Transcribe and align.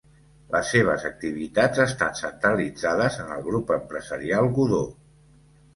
Les 0.53 0.71
seves 0.75 1.05
activitats 1.09 1.83
estan 1.85 2.17
centralitzades 2.23 3.21
en 3.27 3.33
el 3.37 3.47
Grup 3.51 3.75
empresarial 3.79 4.53
Godó. 4.59 4.87